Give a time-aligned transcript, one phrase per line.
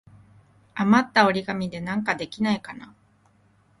[0.73, 2.95] あまった折り紙でなんかできないかな。